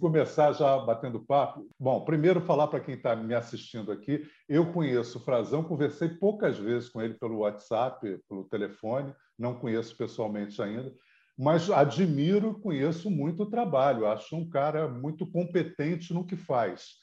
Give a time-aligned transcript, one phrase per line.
[0.00, 1.68] Começar já batendo papo.
[1.78, 6.56] Bom, primeiro falar para quem está me assistindo aqui, eu conheço o Frazão, conversei poucas
[6.56, 10.94] vezes com ele pelo WhatsApp, pelo telefone, não conheço pessoalmente ainda,
[11.36, 16.98] mas admiro, conheço muito o trabalho, acho um cara muito competente no que faz.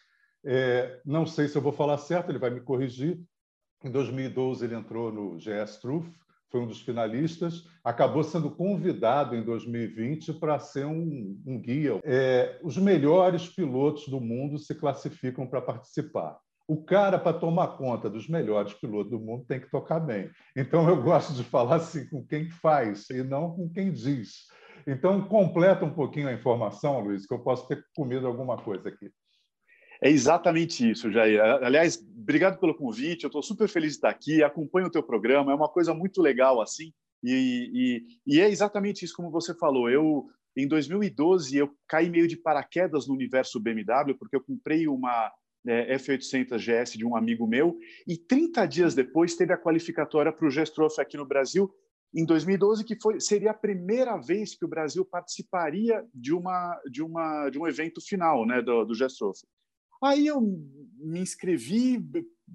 [0.46, 3.22] É, não sei se eu vou falar certo, ele vai me corrigir.
[3.84, 6.08] Em 2012 ele entrou no GS Truth,
[6.56, 12.00] foi um dos finalistas, acabou sendo convidado em 2020 para ser um, um guia.
[12.06, 16.38] É, os melhores pilotos do mundo se classificam para participar.
[16.66, 20.30] O cara, para tomar conta dos melhores pilotos do mundo, tem que tocar bem.
[20.56, 24.46] Então, eu gosto de falar assim com quem faz e não com quem diz.
[24.88, 29.12] Então, completa um pouquinho a informação, Luiz, que eu posso ter comido alguma coisa aqui.
[30.02, 31.42] É exatamente isso, Jair.
[31.42, 33.24] Aliás, obrigado pelo convite.
[33.24, 34.44] Eu estou super feliz de estar aqui.
[34.44, 35.52] Acompanho o teu programa.
[35.52, 36.92] É uma coisa muito legal assim.
[37.24, 39.90] E, e, e, é exatamente isso como você falou.
[39.90, 45.32] Eu em 2012 eu caí meio de paraquedas no universo BMW porque eu comprei uma
[45.68, 50.48] é, F800 GS de um amigo meu e 30 dias depois teve a qualificatória para
[50.48, 51.70] o Gestroff aqui no Brasil
[52.14, 57.04] em 2012 que foi seria a primeira vez que o Brasil participaria de uma de
[57.04, 58.94] uma de um evento final né do, do.
[60.06, 60.40] Aí eu
[61.00, 62.00] me inscrevi,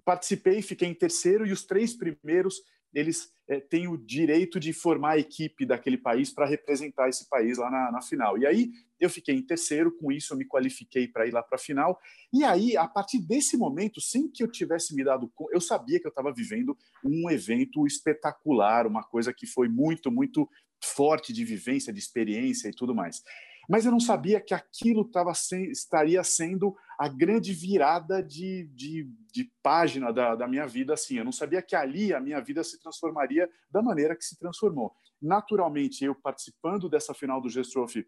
[0.04, 2.62] participei, fiquei em terceiro e os três primeiros
[2.92, 7.58] eles é, têm o direito de formar a equipe daquele país para representar esse país
[7.58, 8.36] lá na, na, final.
[8.36, 11.56] E aí eu fiquei em terceiro, com isso eu me qualifiquei para ir lá para
[11.56, 12.00] a final.
[12.32, 16.00] E aí, a partir desse momento, sem que eu tivesse me dado conta, eu sabia
[16.00, 20.48] que eu estava vivendo um evento espetacular, uma coisa que foi muito, muito
[20.82, 23.22] forte de vivência, de experiência e tudo mais
[23.70, 25.30] mas eu não sabia que aquilo tava
[25.70, 30.94] estaria sendo a grande virada de, de, de página da, da, minha vida.
[30.94, 34.36] Assim, eu não sabia que ali a minha vida se transformaria da maneira que se
[34.36, 34.92] transformou.
[35.22, 38.04] Naturalmente, eu participando dessa final do Gestroff,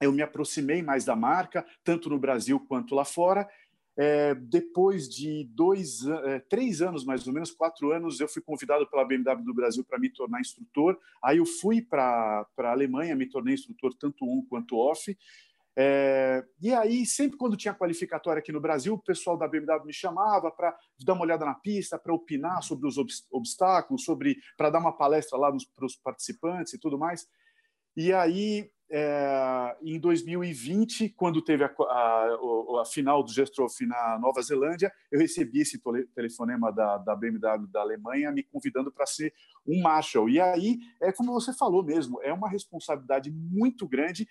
[0.00, 3.48] eu me aproximei mais da marca, tanto no Brasil quanto lá fora,
[3.98, 8.88] é, depois de dois, é, três anos, mais ou menos, quatro anos, eu fui convidado
[8.88, 10.96] pela BMW do Brasil para me tornar instrutor.
[11.20, 15.18] Aí eu fui para a Alemanha, me tornei instrutor tanto on quanto off.
[15.76, 19.92] É, e aí, sempre quando tinha qualificatória aqui no Brasil, o pessoal da BMW me
[19.92, 22.96] chamava para dar uma olhada na pista, para opinar sobre os
[23.32, 27.26] obstáculos, sobre para dar uma palestra lá para os participantes e tudo mais.
[27.96, 32.38] E aí é, em 2020, quando teve a, a,
[32.80, 35.80] a final do Gestroff na Nova Zelândia, eu recebi esse
[36.14, 39.32] telefonema da, da BMW da Alemanha me convidando para ser
[39.66, 40.28] um Marshall.
[40.28, 44.26] E aí, é como você falou mesmo, é uma responsabilidade muito grande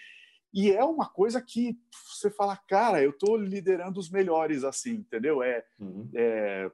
[0.54, 1.78] e é uma coisa que
[2.10, 5.44] você fala, cara, eu estou liderando os melhores assim, entendeu?
[5.44, 6.10] É, uhum.
[6.16, 6.72] é,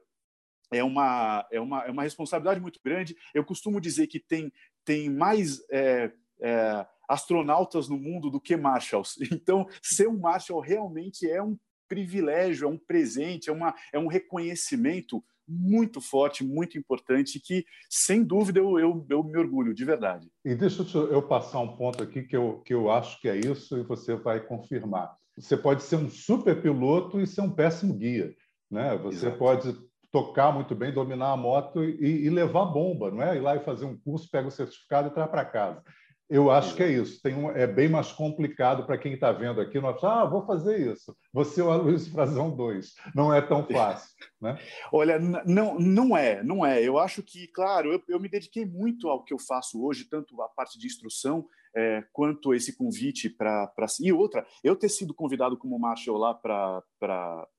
[0.72, 3.16] é, uma, é, uma, é uma responsabilidade muito grande.
[3.34, 4.52] Eu costumo dizer que tem,
[4.84, 5.62] tem mais.
[5.70, 9.16] É, é, astronautas no mundo do que Marshalls.
[9.44, 11.56] Então, ser um Marshall realmente é um
[11.88, 18.22] privilégio, é um presente, é, uma, é um reconhecimento muito forte, muito importante, que, sem
[18.22, 20.30] dúvida, eu, eu, eu me orgulho, de verdade.
[20.44, 23.76] E deixa eu passar um ponto aqui que eu, que eu acho que é isso
[23.76, 25.14] e você vai confirmar.
[25.36, 28.34] Você pode ser um super piloto e ser um péssimo guia.
[28.70, 28.96] Né?
[28.98, 29.38] Você Exato.
[29.38, 29.76] pode
[30.10, 33.36] tocar muito bem, dominar a moto e, e levar bomba, não é?
[33.36, 35.82] Ir lá e fazer um curso, pega o certificado e traz para casa.
[36.28, 37.20] Eu acho que é isso.
[37.22, 39.78] Tem um, é bem mais complicado para quem está vendo aqui.
[39.78, 41.14] Não ah, vou fazer isso.
[41.32, 42.94] Você é o Aloysio Frazão 2.
[43.14, 44.08] Não é tão fácil.
[44.40, 44.58] Né?
[44.92, 46.82] Olha, não, não é, não é.
[46.82, 50.40] Eu acho que, claro, eu, eu me dediquei muito ao que eu faço hoje, tanto
[50.40, 53.72] a parte de instrução é, quanto esse convite para.
[54.00, 56.82] E outra, eu ter sido convidado como Marshall lá para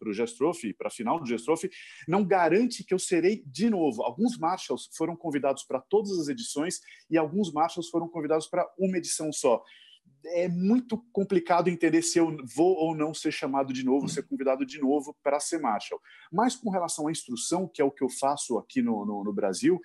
[0.06, 1.70] o Gestroff, para a final do Gestroff,
[2.08, 4.04] não garante que eu serei de novo.
[4.04, 8.98] Alguns Marshalls foram convidados para todas as edições e alguns Marshalls foram convidados para uma
[8.98, 9.64] edição só
[10.28, 14.66] é muito complicado entender se eu vou ou não ser chamado de novo, ser convidado
[14.66, 16.02] de novo para ser Marshall.
[16.32, 19.34] Mas com relação à instrução, que é o que eu faço aqui no, no, no
[19.34, 19.80] Brasil,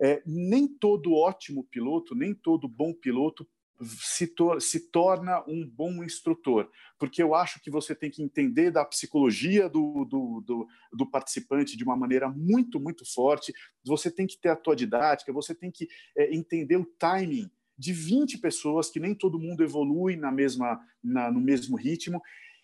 [0.00, 3.48] é, nem todo ótimo piloto, nem todo bom piloto
[3.80, 8.70] se, tor se, torna um bom instrutor, porque eu acho que você tem que entender
[8.70, 13.52] da psicologia do, do, do, do, participante de uma maneira muito, muito forte,
[13.84, 17.92] você tem que ter a tua didática, você tem que é, entender o timing de
[17.92, 22.20] 20 pessoas, que nem todo mundo evolui na mesma, na, no mesmo ritmo,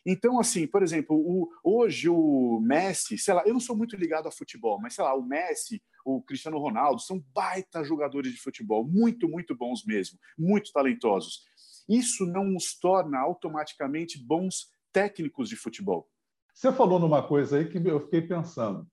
[0.07, 4.29] então, assim, por exemplo, o, hoje o Messi, sei lá, eu não sou muito ligado
[4.29, 8.87] a futebol, mas sei lá, o Messi, o Cristiano Ronaldo são baita jogadores de futebol,
[8.87, 11.43] muito, muito bons mesmo, muito talentosos.
[11.89, 16.09] Isso não os torna automaticamente bons técnicos de futebol.
[16.55, 18.87] Você falou numa coisa aí que eu fiquei pensando,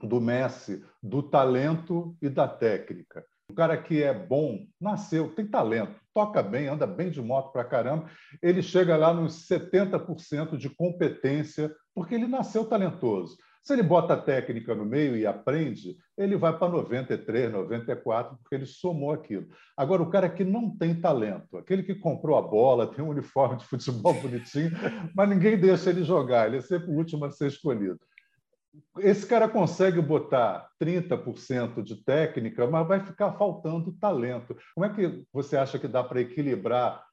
[0.00, 3.24] do Messi, do talento e da técnica.
[3.50, 7.64] Um cara que é bom, nasceu, tem talento, toca bem, anda bem de moto para
[7.64, 8.08] caramba,
[8.40, 13.36] ele chega lá nos 70% de competência, porque ele nasceu talentoso.
[13.62, 18.54] Se ele bota a técnica no meio e aprende, ele vai para 93, 94, porque
[18.54, 19.48] ele somou aquilo.
[19.76, 23.58] Agora, o cara que não tem talento, aquele que comprou a bola, tem um uniforme
[23.58, 24.70] de futebol bonitinho,
[25.14, 28.00] mas ninguém deixa ele jogar, ele é sempre o último a ser escolhido.
[28.98, 34.56] Esse cara consegue botar 30% de técnica, mas vai ficar faltando talento.
[34.74, 37.04] Como é que você acha que dá para equilibrar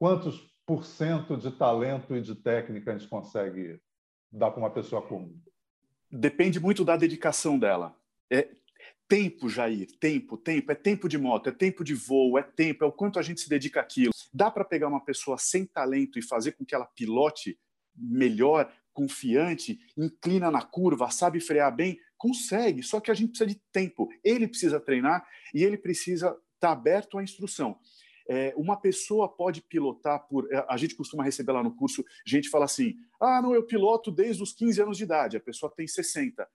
[0.00, 3.78] quantos por cento de talento e de técnica a gente consegue
[4.32, 5.38] dar para uma pessoa comum?
[6.12, 7.96] Depende muito da dedicação dela.
[8.30, 8.48] É
[9.08, 12.86] tempo, Jair, tempo, tempo, é tempo de moto, é tempo de voo, é tempo, é
[12.86, 14.12] o quanto a gente se dedica àquilo.
[14.32, 17.58] Dá para pegar uma pessoa sem talento e fazer com que ela pilote
[17.94, 21.98] melhor, confiante, inclina na curva, sabe frear bem?
[22.16, 24.08] Consegue, só que a gente precisa de tempo.
[24.24, 27.78] Ele precisa treinar e ele precisa estar tá aberto à instrução.
[28.28, 30.52] É, uma pessoa pode pilotar por.
[30.52, 34.10] É, a gente costuma receber lá no curso, gente fala assim: ah, não, eu piloto
[34.10, 36.46] desde os 15 anos de idade, a pessoa tem 60.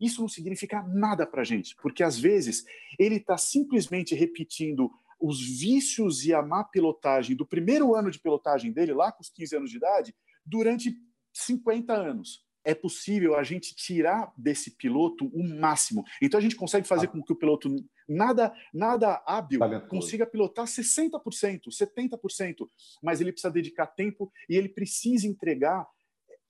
[0.00, 2.64] Isso não significa nada para a gente, porque às vezes
[2.98, 8.72] ele está simplesmente repetindo os vícios e a má pilotagem do primeiro ano de pilotagem
[8.72, 10.14] dele, lá com os 15 anos de idade,
[10.44, 10.94] durante
[11.32, 16.04] 50 anos é possível a gente tirar desse piloto o máximo.
[16.20, 17.10] Então a gente consegue fazer ah.
[17.10, 17.68] com que o piloto
[18.08, 19.90] nada nada hábil Talentoso.
[19.90, 22.68] consiga pilotar 60%, 70%,
[23.02, 25.86] mas ele precisa dedicar tempo e ele precisa entregar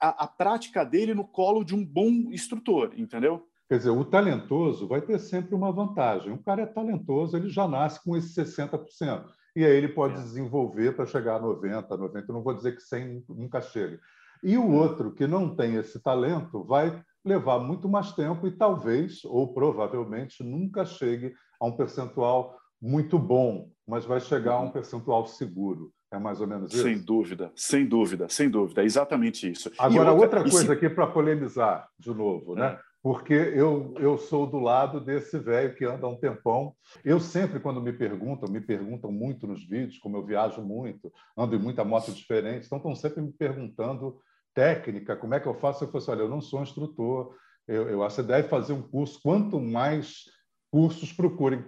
[0.00, 3.46] a, a prática dele no colo de um bom instrutor, entendeu?
[3.68, 6.32] Quer dizer, o talentoso vai ter sempre uma vantagem.
[6.32, 9.26] O cara é talentoso, ele já nasce com esses 60%.
[9.56, 10.22] E aí ele pode é.
[10.22, 12.24] desenvolver para chegar a 90%, 90%.
[12.28, 13.98] Eu não vou dizer que 100% nunca chega.
[14.42, 19.24] E o outro, que não tem esse talento, vai levar muito mais tempo e talvez,
[19.24, 25.26] ou provavelmente, nunca chegue a um percentual muito bom, mas vai chegar a um percentual
[25.26, 25.92] seguro.
[26.12, 26.82] É mais ou menos isso?
[26.82, 28.82] Sem dúvida, sem dúvida, sem dúvida.
[28.82, 29.70] É exatamente isso.
[29.78, 30.72] Agora, outra, outra, coisa se...
[30.72, 32.78] aqui para polemizar de novo, né?
[32.80, 32.86] é.
[33.02, 36.74] Porque eu, eu sou do lado desse velho que anda há um tempão.
[37.04, 41.54] Eu sempre, quando me perguntam, me perguntam muito nos vídeos, como eu viajo muito, ando
[41.54, 44.18] em muita moto diferente, então estão sempre me perguntando
[44.52, 45.84] técnica, como é que eu faço?
[45.84, 47.32] Eu falei assim, olha, eu não sou instrutor,
[47.68, 49.20] eu, eu acho que você deve fazer um curso.
[49.22, 50.24] Quanto mais
[50.70, 51.64] cursos, procurem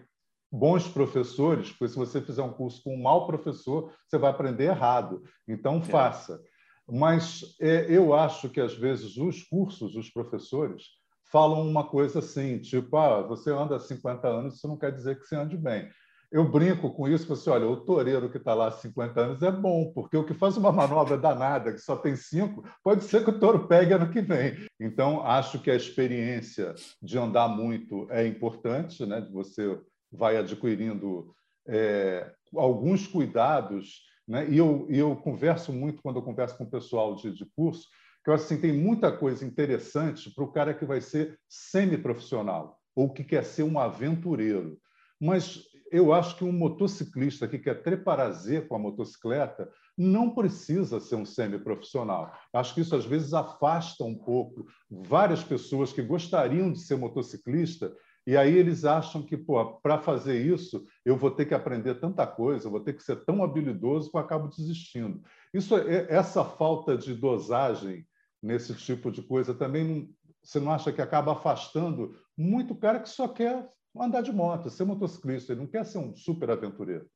[0.51, 4.65] bons professores, porque se você fizer um curso com um mau professor, você vai aprender
[4.65, 5.23] errado.
[5.47, 5.83] Então, é.
[5.83, 6.41] faça.
[6.89, 10.85] Mas é, eu acho que, às vezes, os cursos, os professores,
[11.31, 15.19] falam uma coisa assim, tipo, ah, você anda há 50 anos, isso não quer dizer
[15.19, 15.91] que você ande bem
[16.31, 19.51] eu brinco com isso, assim, olha, o toureiro que está lá há 50 anos é
[19.51, 23.31] bom, porque o que faz uma manobra danada, que só tem cinco, pode ser que
[23.31, 24.67] o touro pegue ano que vem.
[24.79, 29.27] Então, acho que a experiência de andar muito é importante, né?
[29.33, 29.81] você
[30.13, 31.35] vai adquirindo
[31.67, 34.47] é, alguns cuidados, né?
[34.51, 37.89] e eu, eu converso muito quando eu converso com o pessoal de, de curso,
[38.23, 42.79] que eu acho assim, tem muita coisa interessante para o cara que vai ser semiprofissional
[42.95, 44.79] ou que quer ser um aventureiro.
[45.21, 51.17] Mas eu acho que um motociclista que quer treparazer com a motocicleta não precisa ser
[51.17, 52.33] um semiprofissional.
[52.53, 57.93] Acho que isso às vezes afasta um pouco várias pessoas que gostariam de ser motociclista
[58.29, 59.39] e aí eles acham que,
[59.83, 63.43] para fazer isso, eu vou ter que aprender tanta coisa, vou ter que ser tão
[63.43, 65.23] habilidoso que eu acabo desistindo.
[65.55, 68.07] Isso, é, essa falta de dosagem
[68.43, 73.29] nesse tipo de coisa também você não acha que acaba afastando muito cara que só
[73.29, 73.67] quer
[74.01, 77.09] andar de moto, ser motociclista, ele não quer ser um super aventureiro.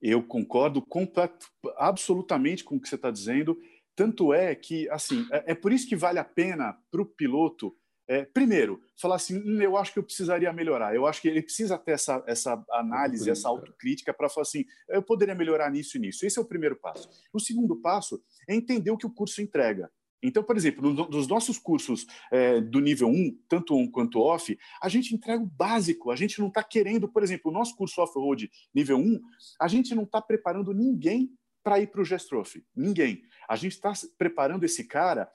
[0.00, 3.58] Eu concordo completo, absolutamente com o que você está dizendo.
[3.94, 7.76] Tanto é que, assim, é, é por isso que vale a pena para o piloto,
[8.08, 10.94] é, primeiro, falar assim: hum, eu acho que eu precisaria melhorar.
[10.94, 15.00] Eu acho que ele precisa ter essa, essa análise, essa autocrítica para falar assim: eu
[15.02, 16.26] poderia melhorar nisso e nisso.
[16.26, 17.08] Esse é o primeiro passo.
[17.32, 19.88] O segundo passo é entender o que o curso entrega.
[20.22, 24.58] Então, por exemplo, no, nos nossos cursos é, do nível 1, tanto on quanto off,
[24.82, 26.10] a gente entrega o básico.
[26.10, 29.20] A gente não está querendo, por exemplo, o nosso curso off-road nível 1,
[29.60, 32.62] a gente não está preparando ninguém para ir para o Gestroff.
[32.74, 33.22] Ninguém.
[33.48, 35.30] A gente está preparando esse cara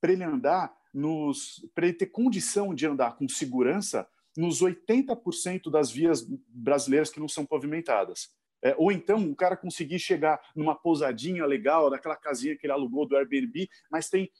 [0.00, 1.64] para ele andar nos.
[1.74, 7.28] para ele ter condição de andar com segurança nos 80% das vias brasileiras que não
[7.28, 8.30] são pavimentadas.
[8.62, 13.06] É, ou então o cara conseguir chegar numa pousadinha legal, daquela casinha que ele alugou
[13.06, 14.30] do Airbnb, mas tem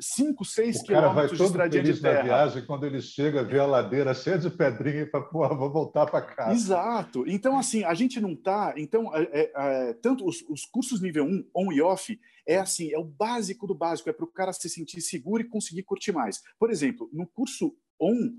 [0.00, 2.14] 5, 6 quilômetros de estradinha de terra.
[2.18, 5.70] Na viagem, quando ele chega, vê a ladeira cheia de pedrinha e fala, porra, vou
[5.70, 6.52] voltar para casa.
[6.52, 7.24] Exato.
[7.26, 8.74] Então, assim, a gente não está...
[8.76, 12.92] Então, é, é, é, tanto os, os, cursos nível 1, on e off, é assim,
[12.92, 16.12] é o básico do básico, é para o cara se sentir seguro e conseguir curtir
[16.12, 16.42] mais.
[16.58, 18.32] Por exemplo, no curso on,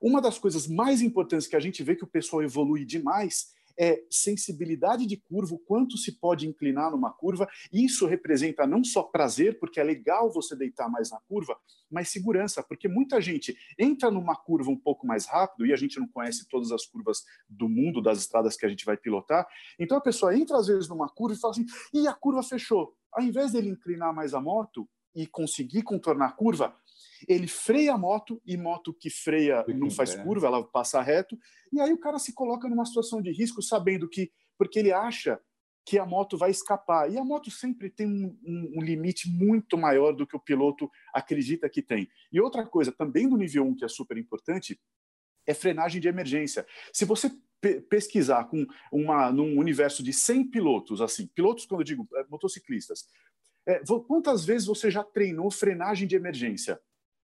[0.00, 4.04] uma das coisas mais importantes que a gente vê que o pessoal evolui demais é
[4.10, 7.48] sensibilidade de curva, o quanto se pode inclinar numa curva.
[7.72, 11.58] Isso representa não só prazer, porque é legal você deitar mais na curva,
[11.90, 15.98] mas segurança, porque muita gente entra numa curva um pouco mais rápido e a gente
[15.98, 19.46] não conhece todas as curvas do mundo, das estradas que a gente vai pilotar.
[19.78, 22.94] Então a pessoa entra às vezes numa curva e fala assim: e a curva fechou.
[23.12, 26.74] Ao invés dele inclinar mais a moto e conseguir contornar a curva,
[27.28, 31.38] ele freia a moto e moto que freia não faz curva, ela passa reto,
[31.72, 35.40] e aí o cara se coloca numa situação de risco sabendo que, porque ele acha
[35.86, 37.12] que a moto vai escapar.
[37.12, 40.90] E a moto sempre tem um, um, um, limite muito maior do que o piloto
[41.12, 42.08] acredita que tem.
[42.32, 44.80] E outra coisa, também no nível 1, que é super importante,
[45.46, 46.66] é frenagem de emergência.
[46.92, 51.84] Se você pe pesquisar com uma, num universo de 100 pilotos, assim, pilotos, quando eu
[51.84, 53.06] digo é, motociclistas,
[53.66, 56.80] é, quantas vezes você já treinou frenagem de emergência?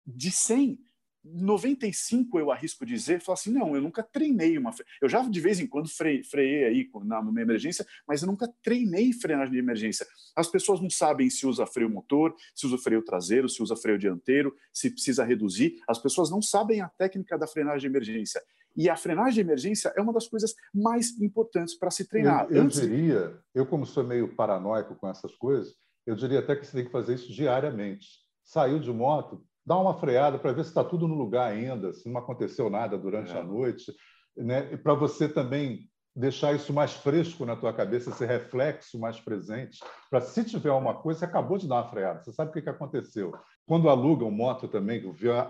[0.06, 0.78] De 100,
[1.24, 5.58] 95 eu arrisco dizer, falar assim, não, eu nunca treinei uma, eu já de vez
[5.58, 10.06] em quando fre, freiei aí na numa emergência, mas eu nunca treinei frenagem de emergência.
[10.36, 13.98] As pessoas não sabem se usa freio motor, se usa freio traseiro, se usa freio
[13.98, 15.80] dianteiro, se precisa reduzir.
[15.88, 18.40] As pessoas não sabem a técnica da frenagem de emergência.
[18.76, 22.46] E a frenagem de emergência é uma das coisas mais importantes para se treinar.
[22.50, 25.74] Eu, eu diria, eu como sou meio paranoico com essas coisas,
[26.06, 28.06] eu diria até que você tem que fazer isso diariamente.
[28.44, 32.08] Saiu de moto, dá uma freada para ver se está tudo no lugar ainda, se
[32.08, 33.40] não aconteceu nada durante é.
[33.40, 33.92] a noite,
[34.36, 34.72] né?
[34.72, 39.80] E para você também deixar isso mais fresco na tua cabeça, esse reflexo mais presente,
[40.08, 42.62] para se tiver uma coisa, você acabou de dar uma freada, você sabe o que,
[42.62, 43.34] que aconteceu.
[43.66, 45.02] Quando alugam moto também,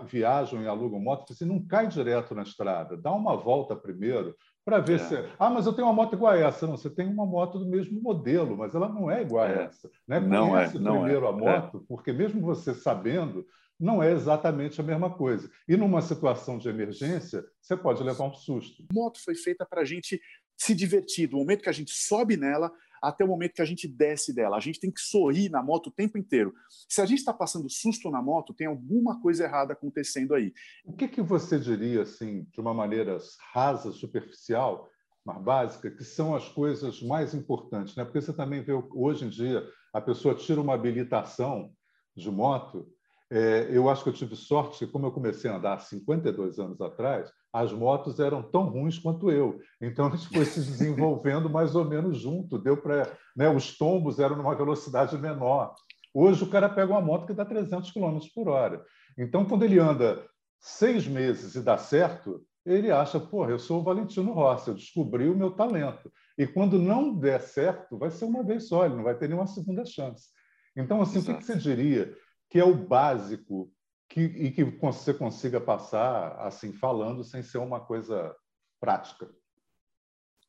[0.05, 4.35] viajam e alugam moto, você não cai direto na estrada, dá uma volta primeiro
[4.67, 4.99] para ver é.
[4.99, 5.15] se.
[5.39, 6.67] Ah, mas eu tenho uma moto igual a essa.
[6.67, 9.63] Não, você tem uma moto do mesmo modelo, mas ela não é igual a é.
[9.63, 9.89] essa.
[10.05, 10.19] Né?
[10.19, 11.29] Não Conhece é, não primeiro é.
[11.29, 13.47] a moto, porque mesmo você sabendo,
[13.79, 15.49] não é exatamente a mesma coisa.
[15.69, 18.83] E numa situação de emergência, você pode levar um susto.
[18.91, 20.19] A moto foi feita para a gente
[20.57, 22.69] se divertir, do momento que a gente sobe nela
[23.07, 24.57] até o momento que a gente desce dela.
[24.57, 26.53] A gente tem que sorrir na moto o tempo inteiro.
[26.89, 30.53] Se a gente está passando susto na moto, tem alguma coisa errada acontecendo aí.
[30.85, 33.17] O que, que você diria, assim, de uma maneira
[33.53, 34.89] rasa, superficial,
[35.25, 37.95] mas básica, que são as coisas mais importantes?
[37.95, 38.03] Né?
[38.03, 41.71] Porque você também vê, hoje em dia, a pessoa tira uma habilitação
[42.15, 42.87] de moto
[43.29, 46.79] é, eu acho que eu tive sorte como eu comecei a andar há 52 anos
[46.79, 49.59] atrás, as motos eram tão ruins quanto eu.
[49.81, 52.57] Então, a gente foi se desenvolvendo mais ou menos junto.
[52.57, 55.73] Deu para, né, os tombos eram numa velocidade menor.
[56.13, 58.83] Hoje, o cara pega uma moto que dá 300 km por hora.
[59.17, 60.25] Então, quando ele anda
[60.59, 65.29] seis meses e dá certo, ele acha, porra, eu sou o Valentino Rossi, eu descobri
[65.29, 66.11] o meu talento.
[66.37, 69.47] E quando não der certo, vai ser uma vez só, ele não vai ter nenhuma
[69.47, 70.27] segunda chance.
[70.75, 71.37] Então, assim, Exato.
[71.37, 72.13] o que você diria
[72.49, 73.71] que é o básico
[74.09, 78.35] que, e que você consiga passar assim falando sem ser uma coisa
[78.79, 79.29] prática?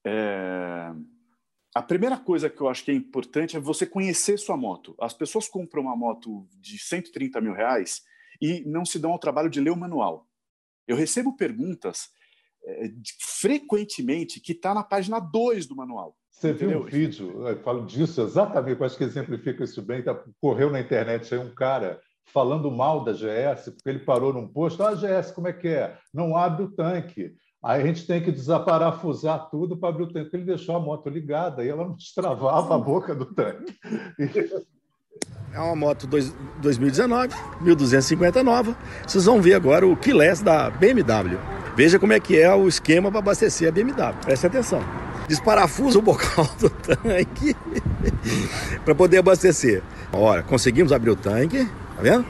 [0.07, 0.93] É...
[1.75, 4.95] A primeira coisa que eu acho que é importante é você conhecer sua moto.
[5.00, 8.03] As pessoas compram uma moto de 130 mil reais
[8.41, 10.27] e não se dão ao trabalho de ler o manual.
[10.87, 12.09] Eu recebo perguntas
[12.65, 16.17] é, frequentemente que está na página 2 do manual.
[16.31, 20.15] Você viu um vídeo, eu falo disso exatamente, eu acho que exemplifica isso bem, tá,
[20.41, 22.00] correu na internet aí um cara
[22.33, 25.97] falando mal da GS, porque ele parou num posto, ah, GS, como é que é?
[26.13, 27.33] Não abre o tanque.
[27.63, 30.35] Aí a gente tem que desaparafusar tudo para abrir o tanque.
[30.37, 33.75] Ele deixou a moto ligada e ela não destravava a boca do tanque.
[35.51, 38.77] É uma moto dois, 2019, 1250 nova.
[39.05, 41.39] Vocês vão ver agora o Keyless da BMW.
[41.75, 44.15] Veja como é que é o esquema para abastecer a BMW.
[44.23, 44.83] Preste atenção
[45.29, 47.55] desparafusa o bocal do tanque
[48.85, 49.83] para poder abastecer.
[50.11, 52.25] Ora, conseguimos abrir o tanque, tá vendo?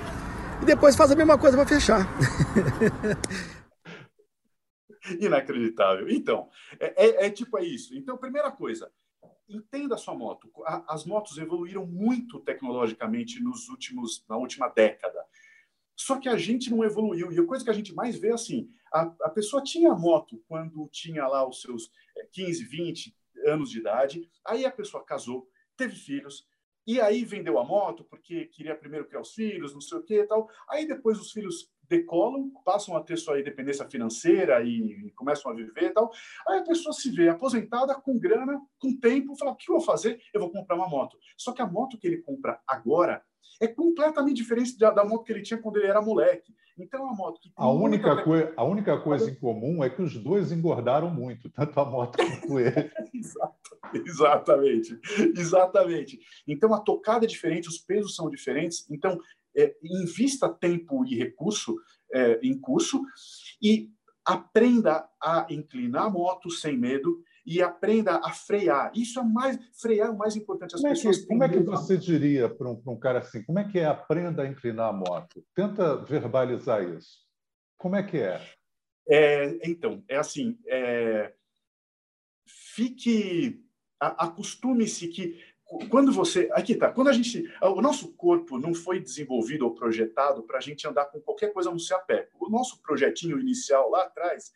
[0.63, 2.09] E depois faz a mesma coisa para fechar.
[5.21, 6.09] Inacreditável.
[6.09, 6.49] Então,
[6.81, 7.95] é, é, é, tipo é isso.
[7.95, 8.91] Então, primeira coisa,
[9.49, 10.51] entenda a sua moto.
[10.87, 15.25] As motos evoluíram muito tecnologicamente nos últimos, na última década.
[15.95, 17.31] Só que a gente não evoluiu.
[17.31, 20.43] E a coisa que a gente mais vê é assim: a, a pessoa tinha moto
[20.49, 21.91] quando tinha lá os seus
[22.33, 26.47] 15, é, 20 anos de idade, aí a pessoa casou, teve filhos,
[26.89, 30.23] e aí vendeu a moto porque queria primeiro criar os filhos, não sei o que
[30.23, 30.49] e tal.
[30.71, 35.91] Aí depois os filhos decolam, passam a ter sua independência financeira e começam a viver
[35.91, 36.11] e tal.
[36.49, 39.85] Aí a pessoa se vê aposentada, com grana, com tempo, fala: o que eu vou
[39.85, 40.19] fazer?
[40.33, 41.19] Eu vou comprar uma moto.
[41.37, 43.23] Só que a moto que ele compra agora
[43.61, 46.55] é completamente diferente da, da moto que ele tinha quando ele era moleque.
[46.79, 47.51] Então, é uma moto que.
[47.57, 48.25] A única, muita...
[48.25, 52.17] coi a única coisa em comum é que os dois engordaram muito, tanto a moto
[52.17, 52.91] quanto ele.
[54.07, 54.99] Exatamente.
[55.37, 56.19] Exatamente.
[56.47, 58.89] Então, a tocada é diferente, os pesos são diferentes.
[58.91, 59.19] Então,
[59.57, 61.75] é, invista tempo e recurso
[62.13, 63.03] é, em curso.
[63.61, 63.91] E
[64.25, 68.93] aprenda a inclinar a moto sem medo e aprenda a frear.
[68.95, 70.75] Isso é mais frear é o mais importante.
[70.75, 73.43] As como é que, como é que você diria para um, um, cara assim?
[73.43, 75.43] Como é que é aprenda a inclinar a moto?
[75.55, 77.27] Tenta verbalizar isso.
[77.79, 78.39] Como é que é?
[79.09, 80.59] é então, é assim.
[80.67, 81.33] É,
[82.47, 83.65] fique,
[83.99, 85.43] acostume-se que
[85.89, 90.43] quando você aqui tá quando a gente o nosso corpo não foi desenvolvido ou projetado
[90.43, 93.91] para a gente andar com qualquer coisa no ser a pé o nosso projetinho inicial
[93.91, 94.51] lá atrás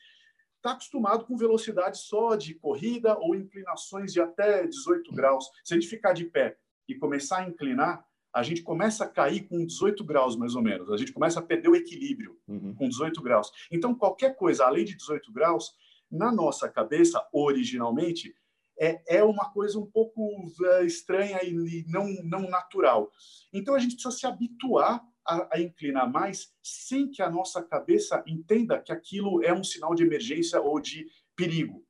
[0.62, 5.50] está acostumado com velocidade só de corrida ou inclinações de até 18 graus.
[5.64, 6.56] Se a gente ficar de pé
[6.88, 10.90] e começar a inclinar, a gente começa a cair com 18 graus, mais ou menos.
[10.90, 12.74] A gente começa a perder o equilíbrio uhum.
[12.76, 13.50] com 18 graus.
[13.70, 15.74] Então, qualquer coisa além de 18 graus,
[16.10, 18.34] na nossa cabeça, originalmente,
[18.78, 20.30] é, é uma coisa um pouco
[20.64, 23.10] é, estranha e não, não natural.
[23.52, 28.22] Então, a gente precisa se habituar a, a, inclinar mais sem que a nossa cabeça
[28.26, 31.84] entenda que aquilo é um sinal de emergência ou de perigo.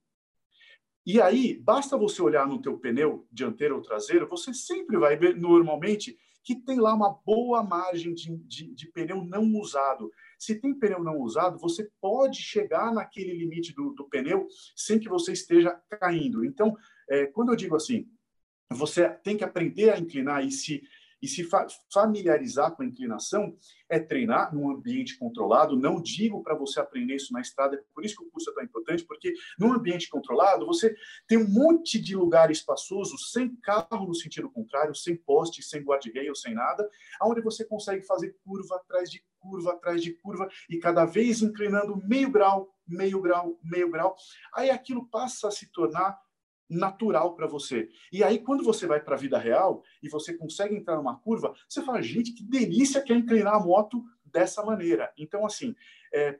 [1.04, 5.36] E aí, basta você olhar no teu pneu dianteiro ou traseiro, você sempre vai ver,
[5.36, 10.10] normalmente, que tem lá uma boa margem de, de, de pneu não usado.
[10.38, 14.46] Se tem pneu não usado, você pode chegar naquele limite do, do pneu
[14.76, 16.44] sem que você esteja caindo.
[16.44, 16.76] Então,
[17.08, 18.08] é, quando eu digo assim,
[18.70, 20.82] você tem que aprender a inclinar e se
[21.22, 23.56] e se fa familiarizar com a inclinação
[23.88, 25.78] é treinar num ambiente controlado.
[25.78, 28.54] Não digo para você aprender isso na estrada, é por isso que o curso é
[28.54, 30.94] tão importante, porque num ambiente controlado você
[31.28, 36.34] tem um monte de lugar espaçoso, sem carro no sentido contrário, sem poste, sem guarda-rail,
[36.34, 36.88] sem nada,
[37.20, 41.96] aonde você consegue fazer curva atrás de curva atrás de curva e cada vez inclinando
[42.06, 44.16] meio grau, meio grau, meio grau.
[44.54, 46.18] Aí aquilo passa a se tornar
[46.72, 47.88] natural para você.
[48.12, 51.54] E aí, quando você vai para a vida real e você consegue entrar numa curva,
[51.68, 55.12] você fala, gente, que delícia que é inclinar a moto dessa maneira.
[55.16, 55.74] Então, assim,
[56.12, 56.38] é,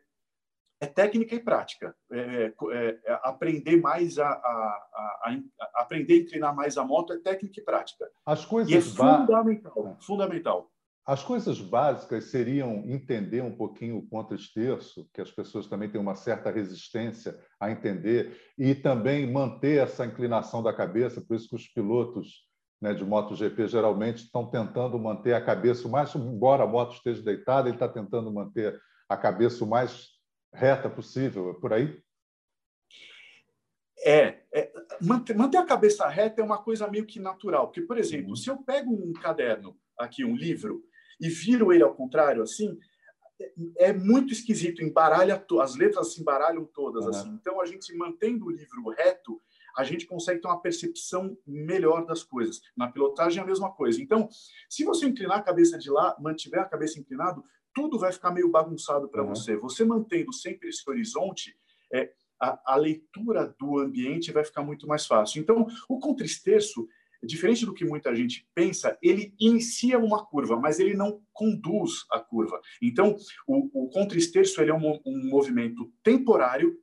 [0.80, 1.94] é técnica e prática.
[2.10, 7.12] É, é, é aprender mais a, a, a, a, aprender a inclinar mais a moto
[7.12, 8.10] é técnica e prática.
[8.26, 10.71] As coisas e é fundamental, fundamental.
[11.04, 16.14] As coisas básicas seriam entender um pouquinho o contra-esterço, que as pessoas também têm uma
[16.14, 21.66] certa resistência a entender, e também manter essa inclinação da cabeça, por isso que os
[21.66, 22.46] pilotos
[22.80, 27.22] né, de MotoGP geralmente estão tentando manter a cabeça o mais, embora a moto esteja
[27.22, 30.08] deitada, ele está tentando manter a cabeça o mais
[30.54, 32.00] reta possível, é por aí?
[34.04, 37.98] É, é manter, manter, a cabeça reta é uma coisa meio que natural, porque, por
[37.98, 38.36] exemplo, uhum.
[38.36, 40.82] se eu pego um caderno aqui, um livro,
[41.20, 42.78] e viram ele ao contrário, assim,
[43.78, 47.10] é muito esquisito, embaralha as letras se embaralham todas, uhum.
[47.10, 47.28] assim.
[47.40, 49.40] Então, a gente mantendo o livro reto,
[49.76, 52.60] a gente consegue ter uma percepção melhor das coisas.
[52.76, 54.00] Na pilotagem é a mesma coisa.
[54.00, 54.28] Então,
[54.68, 57.42] se você inclinar a cabeça de lá, mantiver a cabeça inclinado,
[57.74, 59.30] tudo vai ficar meio bagunçado para uhum.
[59.30, 59.56] você.
[59.56, 61.56] Você mantendo sempre esse horizonte,
[61.92, 65.40] é, a, a, leitura do ambiente vai ficar muito mais fácil.
[65.40, 66.86] Então, o contristerço
[67.22, 72.18] diferente do que muita gente pensa, ele inicia uma curva, mas ele não conduz a
[72.18, 72.60] curva.
[72.80, 76.78] Então, o, o contristerço ele é um, um movimento temporário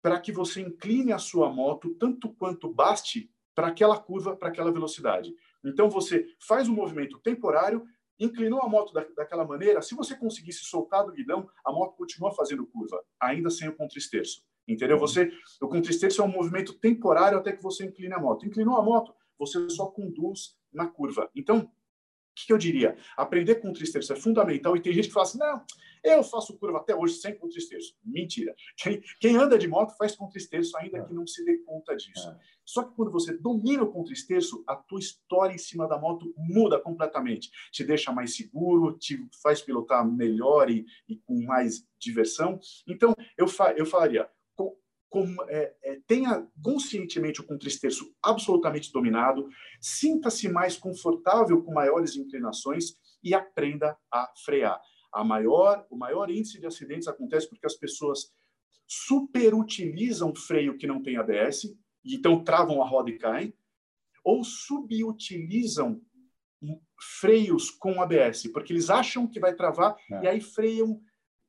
[0.00, 4.72] para que você incline a sua moto tanto quanto baste para aquela curva, para aquela
[4.72, 5.34] velocidade.
[5.64, 7.84] Então, você faz um movimento temporário,
[8.18, 12.32] inclinou a moto da, daquela maneira, se você conseguisse soltar do guidão, a moto continua
[12.32, 14.42] fazendo curva, ainda sem o contristerço.
[14.66, 14.98] Entendeu?
[14.98, 18.46] Você, o contristerço é um movimento temporário até que você incline a moto.
[18.46, 21.30] Inclinou a moto, você só conduz na curva.
[21.34, 21.58] Então,
[22.32, 22.96] o que, que eu diria?
[23.14, 24.74] Aprender com tristerço é fundamental.
[24.74, 25.62] E tem gente que fala assim: não,
[26.02, 27.94] eu faço curva até hoje sem com tristerço.
[28.02, 28.54] Mentira.
[28.76, 31.04] Quem, quem, anda de moto faz com tristerço, ainda é.
[31.04, 32.30] que não se dê conta disso.
[32.30, 32.38] É.
[32.64, 36.80] Só que quando você domina o contristerço, a tua história em cima da moto muda
[36.80, 37.50] completamente.
[37.70, 42.58] Te deixa mais seguro, te faz pilotar melhor e, e com mais diversão.
[42.88, 44.74] Então, eu, fa eu falaria, com,
[45.48, 49.48] é, é, tenha conscientemente o contristerço absolutamente dominado,
[49.80, 54.80] sinta-se mais confortável com maiores inclinações e aprenda a frear.
[55.12, 58.32] A maior, o maior índice de acidentes acontece porque as pessoas
[58.86, 61.64] superutilizam freio que não tem ABS,
[62.04, 63.54] e então travam a roda e caem,
[64.24, 66.00] ou subutilizam
[67.20, 70.24] freios com ABS, porque eles acham que vai travar é.
[70.24, 71.00] e aí freiam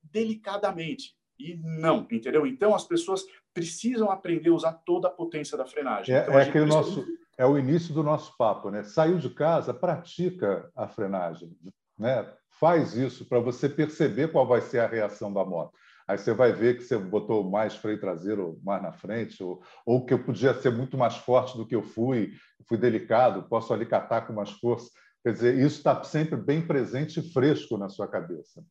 [0.01, 1.15] delicadamente.
[1.39, 2.45] E não, entendeu?
[2.45, 6.15] Então as pessoas precisam aprender a usar toda a potência da frenagem.
[6.15, 7.05] É, então, é aquele nosso,
[7.37, 8.83] é o início do nosso papo, né?
[8.83, 11.55] Saiu de casa, pratica a frenagem,
[11.97, 12.27] né?
[12.59, 15.73] Faz isso para você perceber qual vai ser a reação da moto.
[16.07, 20.05] Aí você vai ver que você botou mais freio traseiro mais na frente, ou, ou
[20.05, 22.33] que eu podia ser muito mais forte do que eu fui,
[22.67, 24.89] fui delicado, posso ali catar com mais força.
[25.23, 28.63] Quer dizer, isso está sempre bem presente e fresco na sua cabeça.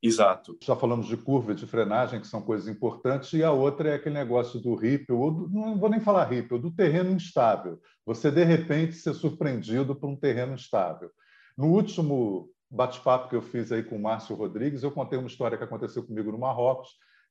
[0.00, 0.56] Exato.
[0.62, 4.14] Já falamos de curva de frenagem, que são coisas importantes, e a outra é aquele
[4.14, 7.80] negócio do ripple, ou do, não vou nem falar ripple, do terreno instável.
[8.06, 11.10] Você, de repente, ser surpreendido por um terreno instável.
[11.56, 15.58] No último bate-papo que eu fiz aí com o Márcio Rodrigues, eu contei uma história
[15.58, 16.90] que aconteceu comigo no Marrocos,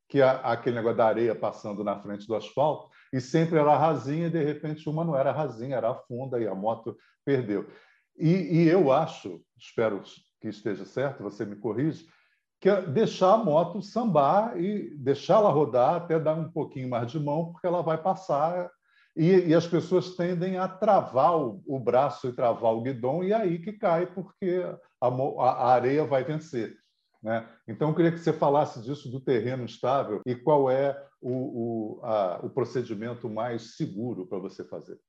[0.10, 4.28] que é aquele negócio da areia passando na frente do asfalto, e sempre era rasinha,
[4.28, 7.70] e de repente uma não era rasinha, era funda, e a moto perdeu.
[8.18, 10.02] E, e eu acho, espero
[10.42, 12.08] que esteja certo, você me corrige,
[12.60, 17.20] que é deixar a moto sambar e deixá-la rodar até dar um pouquinho mais de
[17.20, 18.70] mão, porque ela vai passar
[19.16, 23.32] e, e as pessoas tendem a travar o, o, braço e travar o guidão e
[23.32, 24.64] é aí que cai, porque
[25.02, 26.78] a, a areia vai vencer.
[27.22, 27.48] Né?
[27.68, 32.06] Então, eu queria que você falasse disso do terreno estável e qual é o, o,
[32.06, 35.00] a, o procedimento mais seguro para você fazer.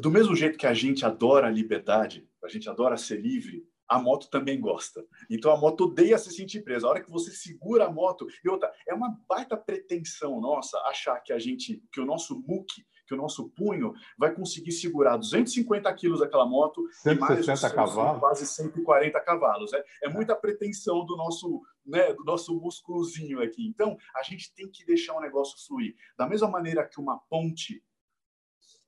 [0.00, 3.98] Do mesmo jeito que a gente adora a liberdade, a gente adora ser livre, a
[3.98, 5.04] moto também gosta.
[5.30, 6.86] Então a moto odeia se sentir presa.
[6.86, 11.18] A hora que você segura a moto, e outra, é uma baita pretensão nossa achar
[11.20, 15.92] que a gente, que o nosso muque, que o nosso punho vai conseguir segurar 250
[15.94, 18.20] quilos daquela moto 160 e mais cavalos.
[18.20, 19.72] quase 140 cavalos.
[19.72, 23.66] É, é muita pretensão do nosso, né, do nosso músculozinho aqui.
[23.66, 25.94] Então, a gente tem que deixar o negócio fluir.
[26.18, 27.82] Da mesma maneira que uma ponte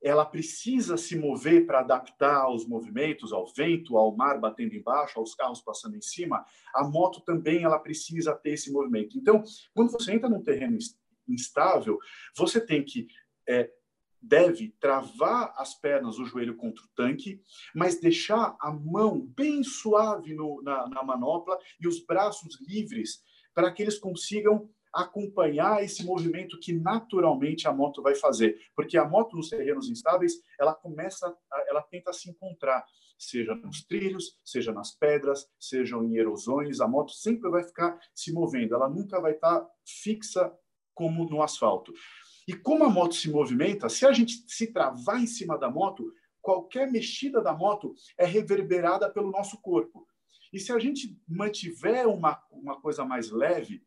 [0.03, 5.35] ela precisa se mover para adaptar aos movimentos, ao vento, ao mar batendo embaixo, aos
[5.35, 6.45] carros passando em cima.
[6.75, 9.19] A moto também ela precisa ter esse movimento.
[9.19, 9.43] Então,
[9.75, 10.79] quando você entra num terreno
[11.29, 11.99] instável,
[12.37, 13.09] você tem que
[13.49, 13.71] é,
[14.21, 17.43] deve travar as pernas, o joelho contra o tanque,
[17.75, 23.23] mas deixar a mão bem suave no, na, na manopla e os braços livres
[23.55, 29.09] para que eles consigam acompanhar esse movimento que naturalmente a moto vai fazer, porque a
[29.09, 31.35] moto nos terrenos instáveis, ela começa,
[31.69, 32.85] ela tenta se encontrar,
[33.19, 38.33] seja nos trilhos, seja nas pedras, sejam em erosões, a moto sempre vai ficar se
[38.33, 40.53] movendo, ela nunca vai estar fixa
[40.95, 41.93] como no asfalto.
[42.49, 46.13] E como a moto se movimenta, se a gente se travar em cima da moto,
[46.41, 50.07] qualquer mexida da moto é reverberada pelo nosso corpo.
[50.53, 53.85] E se a gente mantiver uma, uma coisa mais leve,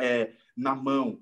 [0.00, 1.20] é, na mão,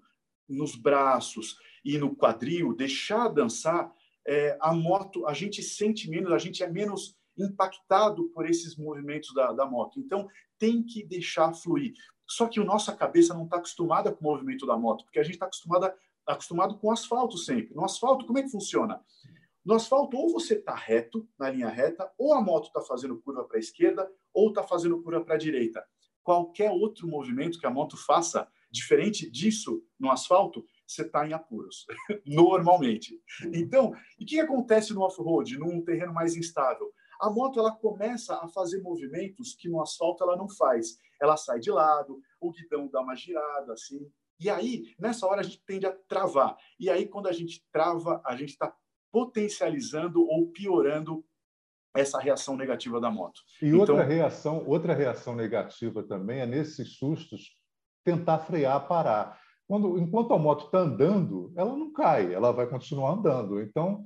[0.49, 3.93] nos braços e no quadril, deixar dançar,
[4.27, 9.33] é, a moto, a gente sente menos, a gente é menos impactado por esses movimentos
[9.35, 9.99] da, da moto.
[9.99, 10.29] Então,
[10.59, 11.95] tem que deixar fluir.
[12.27, 15.23] Só que a nossa cabeça não está acostumada com o movimento da moto, porque a
[15.23, 15.95] gente está acostumada
[16.27, 17.75] acostumado com asfalto sempre.
[17.75, 19.01] No asfalto, como é que funciona?
[19.65, 23.45] No asfalto, ou você está reto, na linha reta, ou a moto está fazendo curva
[23.45, 25.85] para a esquerda, ou está fazendo curva para a direita.
[26.23, 31.87] Qualquer outro movimento que a moto faça, Diferente disso, no asfalto, você está em apuros,
[32.27, 33.21] normalmente.
[33.53, 36.93] Então, e o que acontece no off-road, num terreno mais instável?
[37.21, 40.97] A moto ela começa a fazer movimentos que no asfalto ela não faz.
[41.21, 44.11] Ela sai de lado, o guidão dá uma girada, assim.
[44.39, 46.57] E aí, nessa hora, a gente tende a travar.
[46.79, 48.75] E aí, quando a gente trava, a gente está
[49.13, 51.25] potencializando ou piorando
[51.95, 53.41] essa reação negativa da moto.
[53.61, 57.60] E então, outra reação, outra reação negativa também é nesses sustos
[58.05, 59.39] tentar frear, parar.
[59.67, 63.61] Quando, enquanto a moto está andando, ela não cai, ela vai continuar andando.
[63.61, 64.05] Então,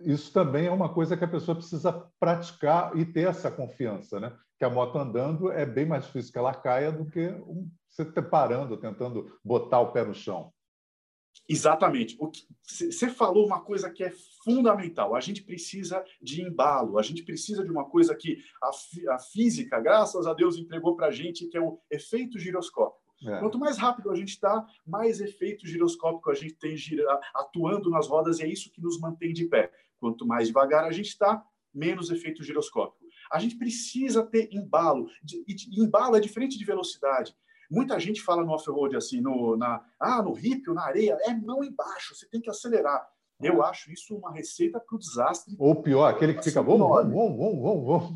[0.00, 4.36] isso também é uma coisa que a pessoa precisa praticar e ter essa confiança, né?
[4.58, 7.32] Que a moto andando é bem mais difícil que ela caia do que
[7.88, 10.52] você parando, tentando botar o pé no chão.
[11.48, 12.16] Exatamente.
[12.62, 15.14] Você falou uma coisa que é fundamental.
[15.14, 19.80] A gente precisa de embalo, a gente precisa de uma coisa que a, a física,
[19.80, 23.03] graças a Deus, entregou para a gente, que é o efeito giroscópio.
[23.26, 23.38] É.
[23.38, 28.06] Quanto mais rápido a gente está, mais efeito giroscópico a gente tem gira, atuando nas
[28.08, 29.72] rodas, e é isso que nos mantém de pé.
[29.98, 33.04] Quanto mais devagar a gente está, menos efeito giroscópico.
[33.32, 35.08] A gente precisa ter embalo.
[35.46, 37.34] E embalo é diferente de velocidade.
[37.70, 41.64] Muita gente fala no off-road assim, no, na, ah, no hip, na areia, é mão
[41.64, 43.04] embaixo, você tem que acelerar.
[43.44, 45.54] Eu acho isso uma receita para o desastre.
[45.58, 48.14] Ou pior, aquele que fica bom, bom, bom, bom, bom,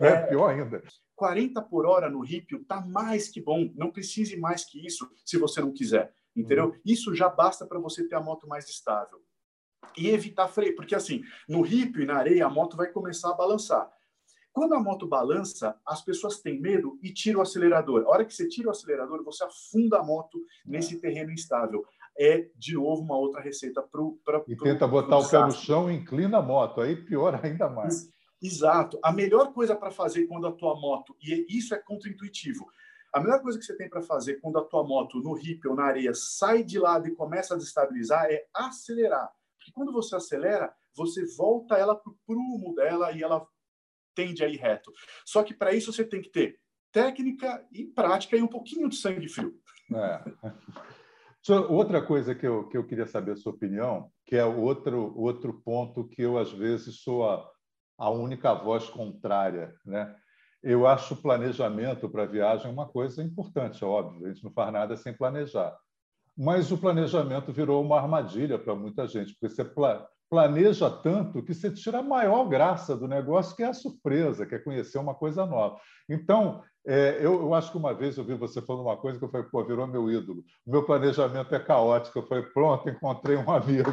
[0.00, 0.82] é, pior ainda.
[1.16, 3.70] 40 por hora no Ripio está mais que bom.
[3.74, 6.12] Não precise mais que isso se você não quiser.
[6.34, 6.66] Entendeu?
[6.66, 6.80] Uhum.
[6.84, 9.20] Isso já basta para você ter a moto mais estável.
[9.96, 13.34] E evitar freio, porque assim, no Ripio e na areia, a moto vai começar a
[13.34, 13.90] balançar.
[14.52, 18.02] Quando a moto balança, as pessoas têm medo e tiram o acelerador.
[18.02, 21.84] A hora que você tira o acelerador, você afunda a moto nesse terreno instável.
[22.18, 24.42] É, de novo, uma outra receita para.
[24.46, 28.10] E tenta botar o pé no chão e inclina a moto, aí piora ainda mais.
[28.42, 28.98] Exato.
[29.02, 32.66] A melhor coisa para fazer quando a tua moto, e isso é contraintuitivo,
[33.12, 35.76] a melhor coisa que você tem para fazer quando a tua moto no hip ou
[35.76, 39.30] na areia sai de lado e começa a destabilizar é acelerar.
[39.56, 43.46] Porque quando você acelera, você volta ela para o prumo dela e ela
[44.14, 44.90] tende a ir reto.
[45.24, 46.58] Só que para isso você tem que ter
[46.90, 49.54] técnica e prática e um pouquinho de sangue frio.
[49.94, 50.24] É.
[51.68, 55.60] Outra coisa que eu, que eu queria saber a sua opinião, que é outro, outro
[55.64, 57.44] ponto que eu, às vezes, sou a,
[57.98, 59.74] a única voz contrária.
[59.84, 60.14] Né?
[60.62, 64.52] Eu acho o planejamento para a viagem uma coisa importante, é óbvio, a gente não
[64.52, 65.76] faz nada sem planejar.
[66.36, 69.64] Mas o planejamento virou uma armadilha para muita gente, porque você
[70.32, 74.54] planeja tanto que você tira a maior graça do negócio, que é a surpresa, que
[74.54, 75.76] é conhecer uma coisa nova.
[76.08, 79.24] Então, é, eu, eu, acho que uma vez eu vi você falando uma coisa que
[79.26, 80.42] eu falei, pô, virou meu ídolo.
[80.66, 82.18] O meu planejamento é caótico.
[82.18, 83.90] Eu falei, pronto, encontrei um amigo.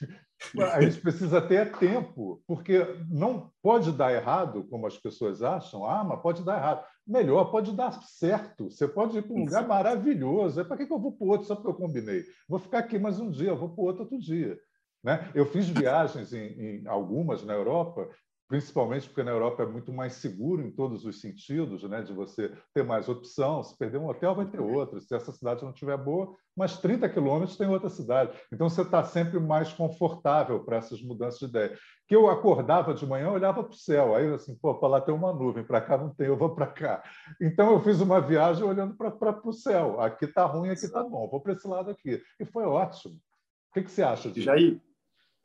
[0.72, 5.84] A gente precisa ter tempo, porque não pode dar errado, como as pessoas acham.
[5.84, 6.84] Ah, mas pode dar errado.
[7.06, 8.70] Melhor, pode dar certo.
[8.70, 10.60] Você pode ir para um lugar maravilhoso.
[10.60, 12.24] É para que eu vou para o outro só porque eu combinei?
[12.48, 14.58] Vou ficar aqui mais um dia, vou para o outro outro dia.
[15.04, 15.30] Né?
[15.34, 18.08] Eu fiz viagens em, em, algumas na Europa,
[18.48, 22.00] principalmente porque na Europa é muito mais seguro em todos os sentidos, né?
[22.02, 23.62] de você ter mais opção.
[23.62, 25.00] Se perder um hotel, vai ter outro.
[25.00, 28.32] Se essa cidade não estiver boa, mais 30 quilômetros tem outra cidade.
[28.50, 31.78] Então você está sempre mais confortável para essas mudanças de ideia.
[32.08, 35.14] Que eu acordava de manhã, olhava para o céu, aí assim, pô, para lá tem
[35.14, 37.02] uma nuvem, para cá não tem, eu vou para cá.
[37.40, 40.00] Então eu fiz uma viagem olhando para o céu.
[40.00, 42.22] Aqui está ruim, aqui está bom, vou para esse lado aqui.
[42.40, 43.14] E foi ótimo.
[43.14, 44.46] O que, que você acha disso?
[44.46, 44.80] Jair,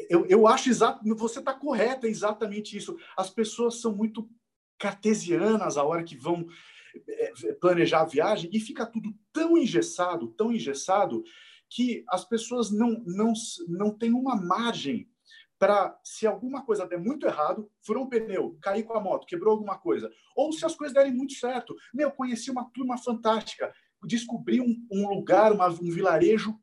[0.09, 2.97] eu, eu acho exato, você está correto, é exatamente isso.
[3.17, 4.29] As pessoas são muito
[4.77, 6.47] cartesianas a hora que vão
[7.07, 11.23] é, planejar a viagem e fica tudo tão engessado, tão engessado,
[11.69, 13.33] que as pessoas não, não,
[13.67, 15.07] não têm uma margem
[15.59, 19.51] para, se alguma coisa der muito errado, furou um pneu, cair com a moto, quebrou
[19.51, 21.75] alguma coisa, ou se as coisas derem muito certo.
[21.93, 23.71] Meu, conheci uma turma fantástica,
[24.03, 26.57] descobri um, um lugar, uma, um vilarejo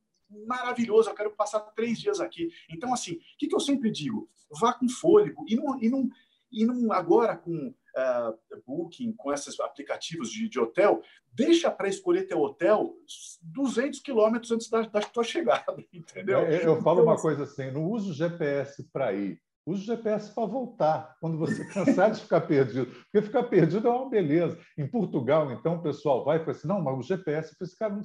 [0.46, 2.48] maravilhoso, eu quero passar três dias aqui.
[2.70, 4.28] Então, assim, o que, que eu sempre digo?
[4.60, 6.08] Vá com fôlego e não, e não,
[6.52, 12.26] e não agora com uh, Booking, com esses aplicativos de, de hotel, deixa para escolher
[12.26, 12.94] teu hotel
[13.42, 16.40] 200 quilômetros antes da, da tua chegada, entendeu?
[16.40, 19.86] Eu, eu falo então, uma coisa assim, não use o GPS para ir, use o
[19.86, 22.86] GPS para voltar, quando você cansar de ficar perdido.
[22.86, 24.58] Porque ficar perdido é uma beleza.
[24.78, 27.94] Em Portugal, então, o pessoal vai e fala assim, não, mas o GPS, esse cara
[27.94, 28.02] não,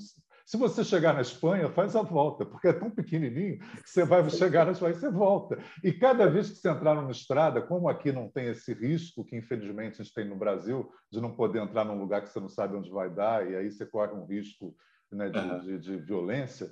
[0.52, 4.30] se você chegar na Espanha, faz a volta, porque é tão pequenininho que você vai
[4.30, 5.58] chegar na Espanha e você volta.
[5.82, 9.38] E cada vez que você entrar numa estrada, como aqui não tem esse risco que
[9.38, 12.50] infelizmente a gente tem no Brasil de não poder entrar num lugar que você não
[12.50, 14.76] sabe onde vai dar e aí você corre um risco
[15.10, 15.60] né, de, uhum.
[15.62, 16.70] de, de violência,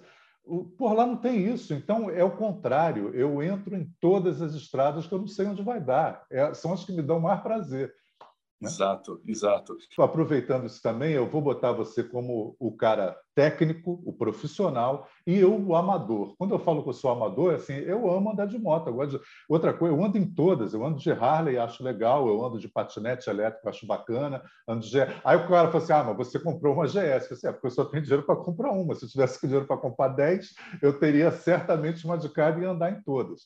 [0.78, 1.74] por lá não tem isso.
[1.74, 3.16] Então, é o contrário.
[3.16, 6.26] Eu entro em todas as estradas que eu não sei onde vai dar.
[6.30, 7.94] É, são as que me dão mais prazer.
[8.62, 8.68] Né?
[8.68, 9.78] Exato, exato.
[9.98, 15.58] Aproveitando isso também, eu vou botar você como o cara técnico, o profissional, e eu
[15.58, 16.36] o amador.
[16.38, 18.90] Quando eu falo que eu sou amador, assim, eu amo andar de moto.
[18.90, 19.18] Eu de...
[19.48, 20.74] Outra coisa, eu ando em todas.
[20.74, 22.28] Eu ando de Harley, acho legal.
[22.28, 24.44] Eu ando de patinete elétrico, acho bacana.
[24.68, 25.00] Ando de...
[25.24, 26.96] Aí o cara fala assim, ah, mas você comprou uma GS.
[26.96, 28.94] Eu assim, é, porque eu só tenho dinheiro para comprar uma.
[28.94, 32.92] Se eu tivesse dinheiro para comprar 10, eu teria certamente uma de cada e andar
[32.92, 33.44] em todas.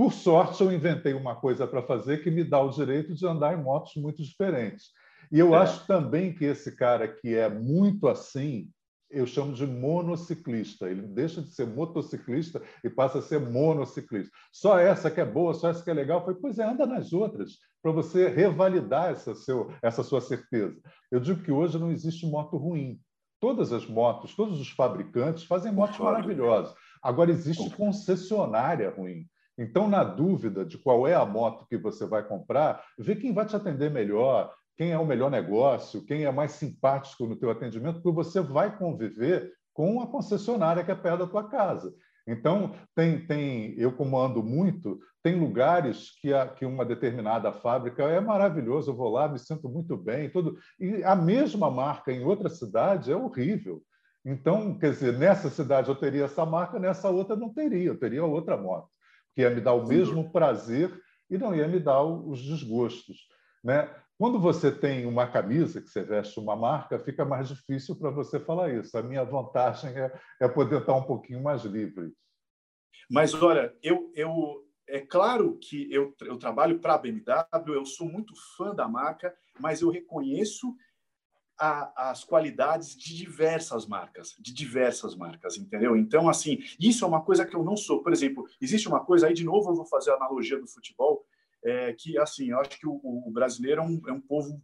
[0.00, 3.52] Por sorte, eu inventei uma coisa para fazer que me dá o direito de andar
[3.52, 4.86] em motos muito diferentes.
[5.30, 5.58] E eu é.
[5.58, 8.70] acho também que esse cara que é muito assim,
[9.10, 10.88] eu chamo de monociclista.
[10.88, 14.32] Ele deixa de ser motociclista e passa a ser monociclista.
[14.50, 16.24] Só essa que é boa, só essa que é legal.
[16.24, 20.80] Foi, pois é, anda nas outras, para você revalidar essa, seu, essa sua certeza.
[21.12, 22.98] Eu digo que hoje não existe moto ruim.
[23.38, 26.74] Todas as motos, todos os fabricantes fazem motos maravilhosas.
[27.02, 29.26] Agora, existe concessionária ruim.
[29.60, 33.44] Então, na dúvida de qual é a moto que você vai comprar, vê quem vai
[33.44, 38.00] te atender melhor, quem é o melhor negócio, quem é mais simpático no teu atendimento,
[38.00, 41.94] porque você vai conviver com a concessionária que é perto da tua casa.
[42.26, 48.04] Então, tem, tem, eu como ando muito, tem lugares que, a, que uma determinada fábrica
[48.04, 50.56] é maravilhoso, eu vou lá, me sinto muito bem, tudo.
[50.78, 53.82] E a mesma marca em outra cidade é horrível.
[54.24, 58.24] Então, quer dizer, nessa cidade eu teria essa marca, nessa outra não teria, eu teria
[58.24, 58.88] outra moto
[59.40, 60.92] que ia me dar o mesmo prazer
[61.30, 63.28] e não ia me dar os desgostos.
[63.64, 63.88] Né?
[64.18, 68.38] Quando você tem uma camisa que você veste uma marca, fica mais difícil para você
[68.38, 68.96] falar isso.
[68.98, 72.12] A minha vantagem é, é poder estar um pouquinho mais livre.
[73.10, 78.08] Mas olha, eu, eu é claro que eu, eu trabalho para a BMW, eu sou
[78.08, 80.74] muito fã da marca, mas eu reconheço
[81.60, 85.94] a, as qualidades de diversas marcas, de diversas marcas, entendeu?
[85.94, 88.02] Então, assim, isso é uma coisa que eu não sou.
[88.02, 91.22] Por exemplo, existe uma coisa, aí de novo eu vou fazer a analogia do futebol,
[91.62, 94.62] é, que, assim, eu acho que o, o brasileiro é um, é um povo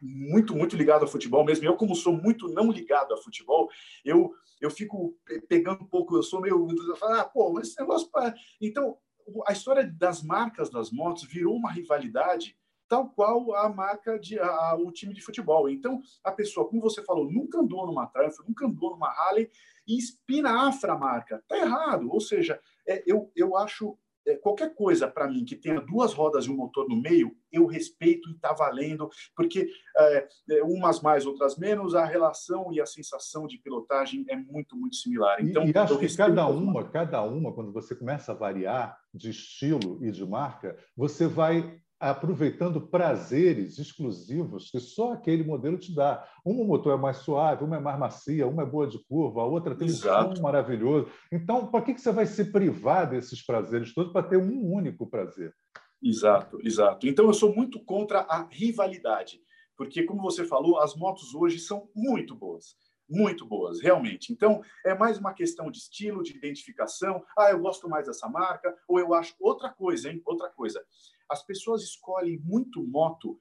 [0.00, 1.66] muito, muito ligado ao futebol mesmo.
[1.66, 3.68] Eu, como sou muito não ligado a futebol,
[4.04, 5.16] eu, eu fico
[5.48, 6.68] pegando um pouco, eu sou meio.
[7.02, 8.08] Ah, pô, mas esse negócio.
[8.08, 8.32] Pra...
[8.60, 8.96] Então,
[9.46, 12.56] a história das marcas das motos virou uma rivalidade
[12.90, 15.68] tal qual a marca de a, o time de futebol.
[15.68, 19.48] Então, a pessoa, como você falou, nunca andou numa Triumph, nunca andou numa Harley
[19.86, 21.40] e espinafra a marca.
[21.46, 22.10] Tá errado.
[22.10, 26.46] Ou seja, é, eu, eu acho é, qualquer coisa para mim que tenha duas rodas
[26.46, 31.24] e um motor no meio, eu respeito e está valendo, porque é, é, umas mais,
[31.24, 35.40] outras menos, a relação e a sensação de pilotagem é muito, muito similar.
[35.40, 39.30] Então, e, e acho que cada uma, cada uma, quando você começa a variar de
[39.30, 46.26] estilo e de marca, você vai aproveitando prazeres exclusivos que só aquele modelo te dá.
[46.44, 49.44] Um motor é mais suave, uma é mais macia, uma é boa de curva, a
[49.44, 50.32] outra tem Exato.
[50.32, 51.08] um som maravilhoso.
[51.30, 55.54] Então, para que você vai se privar desses prazeres todos para ter um único prazer?
[56.02, 57.06] Exato, exato.
[57.06, 59.38] Então, eu sou muito contra a rivalidade,
[59.76, 62.74] porque, como você falou, as motos hoje são muito boas
[63.10, 64.32] muito boas, realmente.
[64.32, 67.24] Então, é mais uma questão de estilo, de identificação.
[67.36, 70.22] Ah, eu gosto mais dessa marca, ou eu acho outra coisa, hein?
[70.24, 70.84] Outra coisa
[71.30, 73.40] as pessoas escolhem muito moto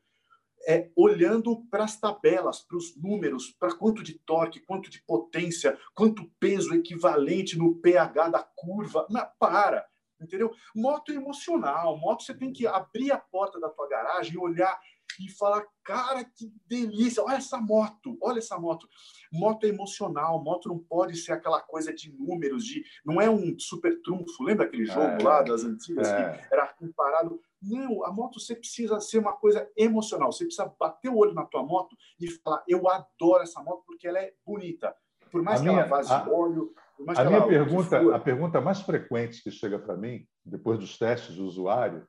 [0.68, 5.78] é, olhando para as tabelas, para os números, para quanto de torque, quanto de potência,
[5.96, 9.08] quanto peso equivalente no pH da curva.
[9.10, 9.88] Não, para,
[10.22, 10.54] entendeu?
[10.76, 11.98] Moto é emocional.
[11.98, 14.80] Moto você tem que abrir a porta da tua garagem e olhar
[15.20, 18.88] e falar, cara, que delícia, olha essa moto, olha essa moto.
[19.32, 23.58] Moto é emocional, moto não pode ser aquela coisa de números, de não é um
[23.60, 24.44] super trunfo.
[24.44, 26.38] Lembra aquele jogo é, lá das antigas é.
[26.38, 27.42] que era comparado?
[27.62, 30.32] Não, a moto você precisa ser uma coisa emocional.
[30.32, 34.08] Você precisa bater o olho na tua moto e falar, eu adoro essa moto porque
[34.08, 34.96] ela é bonita.
[35.30, 36.74] Por mais a que minha, ela vaze a, óleo,
[37.16, 41.46] a minha pergunta, a pergunta mais frequente que chega para mim depois dos testes do
[41.46, 42.08] usuário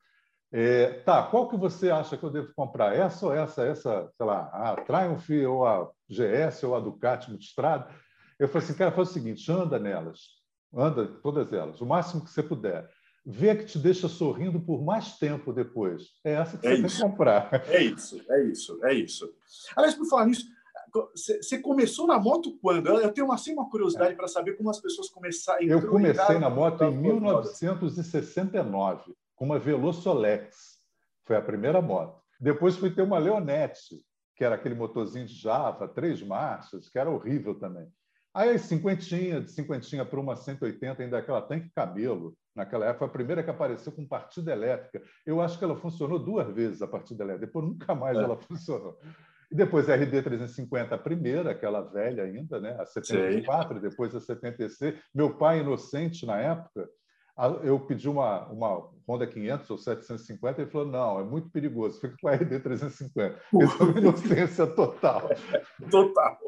[0.52, 2.94] é, tá, qual que você acha que eu devo comprar?
[2.94, 7.88] Essa ou essa, essa, sei lá, a Triumph ou a GS ou a Ducati Multistrada?
[8.38, 10.22] Eu falei assim, cara, faz o seguinte, anda nelas,
[10.74, 12.88] anda todas elas, o máximo que você puder.
[13.24, 16.04] Vê que te deixa sorrindo por mais tempo depois.
[16.24, 16.96] É essa que é você isso.
[16.96, 17.48] tem que comprar.
[17.68, 19.32] É isso, é isso, é isso.
[19.76, 20.46] Aliás, por falar nisso,
[21.14, 22.88] você começou na moto quando?
[22.88, 24.16] Eu tenho assim, uma curiosidade é.
[24.16, 25.62] para saber como as pessoas começaram.
[25.62, 30.80] Eu comecei na moto em 1969 com uma Velosolex.
[31.26, 32.20] Foi a primeira moto.
[32.38, 33.96] Depois fui ter uma Leonette,
[34.36, 37.88] que era aquele motorzinho de Java, três marchas, que era horrível também.
[38.34, 42.36] Aí, cinquentinha, de cinquentinha para uma 180, ainda aquela tanque cabelo.
[42.54, 45.02] Naquela época, foi a primeira que apareceu com partida elétrica.
[45.24, 47.46] Eu acho que ela funcionou duas vezes, a partida elétrica.
[47.46, 48.22] Depois, nunca mais é.
[48.22, 48.98] ela funcionou.
[49.50, 52.76] E depois a RD 350, a primeira, aquela velha ainda, né?
[52.78, 53.80] a 74, Sim.
[53.80, 55.00] depois a 76.
[55.14, 56.88] Meu pai, inocente na época,
[57.62, 62.14] eu pedi uma, uma Honda 500 ou 750, ele falou, não, é muito perigoso, fica
[62.20, 63.40] com a RD 350.
[63.62, 65.28] Isso é uma inocência total.
[65.90, 66.38] total.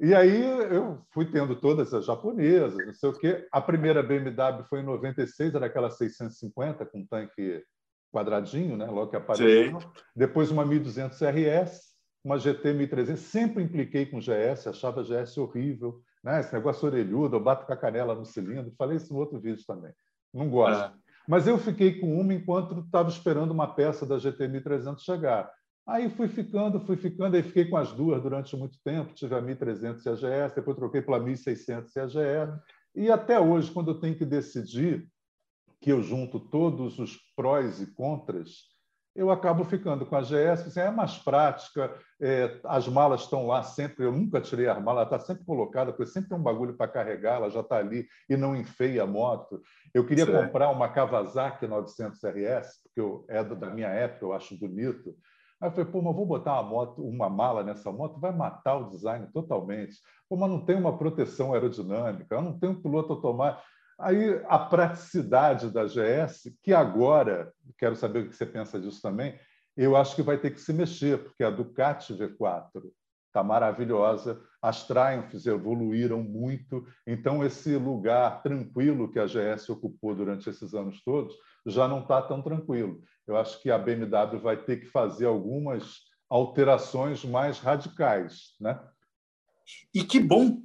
[0.00, 0.42] E aí
[0.74, 3.46] eu fui tendo todas as japonesas, não sei o quê.
[3.50, 7.64] A primeira BMW foi em 96, era aquela 650, com tanque
[8.12, 8.86] quadradinho, né?
[8.86, 9.80] logo que apareceu.
[9.80, 9.86] Sim.
[10.14, 11.90] Depois uma 1200 RS,
[12.24, 13.22] uma GT 1300.
[13.22, 16.00] Sempre impliquei com GS, achava GS horrível.
[16.22, 16.40] Né?
[16.40, 18.74] Esse negócio orelhudo, eu bato com a canela no cilindro.
[18.76, 19.92] Falei isso no outro vídeo também.
[20.32, 20.94] Não gosto.
[20.94, 21.00] É.
[21.28, 25.50] Mas eu fiquei com uma enquanto estava esperando uma peça da GT 1300 chegar.
[25.86, 29.14] Aí fui ficando, fui ficando, aí fiquei com as duas durante muito tempo.
[29.14, 32.60] Tive a 1300 CGS, depois troquei pela 1600 CGS.
[32.94, 35.08] E até hoje, quando eu tenho que decidir,
[35.80, 38.68] que eu junto todos os prós e contras,
[39.20, 43.62] eu acabo ficando com a GS, assim, é mais prática, é, as malas estão lá
[43.62, 46.74] sempre, eu nunca tirei a mala, ela está sempre colocada, porque sempre tem um bagulho
[46.74, 49.60] para carregar, ela já está ali e não enfeia a moto.
[49.92, 50.32] Eu queria Sim.
[50.32, 55.14] comprar uma Kawasaki 900 RS, porque eu, é da minha época, eu acho bonito.
[55.60, 58.76] Aí eu falei, pô, mas vou botar uma moto, uma mala nessa moto, vai matar
[58.76, 59.98] o design totalmente.
[60.30, 63.62] Pô, mas não tem uma proteção aerodinâmica, não tem um piloto automático.
[64.00, 69.38] Aí a praticidade da GS, que agora, quero saber o que você pensa disso também,
[69.76, 72.90] eu acho que vai ter que se mexer, porque a Ducati V4
[73.26, 80.50] está maravilhosa, as Triumphs evoluíram muito, então esse lugar tranquilo que a GS ocupou durante
[80.50, 81.34] esses anos todos
[81.64, 83.00] já não está tão tranquilo.
[83.26, 88.80] Eu acho que a BMW vai ter que fazer algumas alterações mais radicais, né?
[89.94, 90.60] E que bom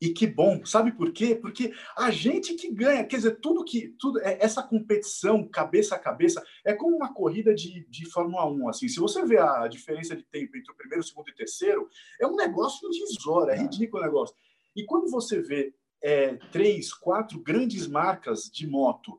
[0.00, 1.34] e que bom, sabe por quê?
[1.34, 5.98] Porque a gente que ganha, quer dizer, tudo que tudo é, essa competição cabeça a
[5.98, 8.88] cabeça é como uma corrida de, de Fórmula 1, assim.
[8.88, 11.88] Se você vê a diferença de tempo entre o primeiro, o segundo e o terceiro,
[12.20, 14.36] é um negócio invisório, é ridículo o negócio.
[14.74, 19.18] E quando você vê é, três, quatro grandes marcas de moto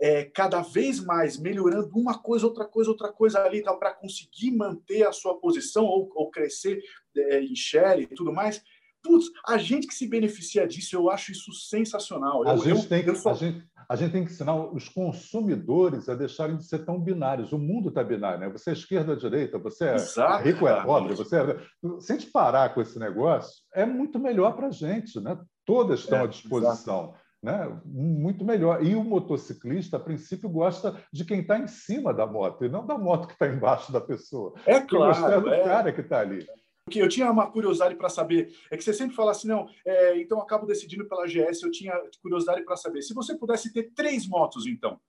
[0.00, 5.06] é, cada vez mais melhorando uma coisa, outra coisa, outra coisa ali, para conseguir manter
[5.06, 6.82] a sua posição ou, ou crescer
[7.16, 8.62] é, em share e tudo mais,
[9.02, 12.46] Putz, a gente que se beneficia disso, eu acho isso sensacional.
[12.46, 13.30] A, eu, gente, eu, tem que, só...
[13.30, 17.52] a, gente, A gente tem que ensinar os consumidores a deixarem de ser tão binários.
[17.52, 18.48] O mundo está binário, né?
[18.48, 21.58] Você é esquerda, direita, você é Exato, rico, é pobre, você é...
[22.00, 25.38] Se a gente parar com esse negócio, é muito melhor para a gente, né?
[25.66, 27.14] Todas estão é, à disposição.
[27.42, 27.80] Né?
[27.84, 28.84] Muito melhor.
[28.84, 32.86] E o motociclista, a princípio, gosta de quem está em cima da moto, e não
[32.86, 34.54] da moto que está embaixo da pessoa.
[34.64, 35.26] É claro.
[35.26, 36.46] É do cara que está ali.
[36.84, 40.18] Porque eu tinha uma curiosidade para saber, é que você sempre fala assim, não, é,
[40.20, 43.02] então acabo decidindo pela GS, eu tinha curiosidade para saber.
[43.02, 45.00] Se você pudesse ter três motos, então,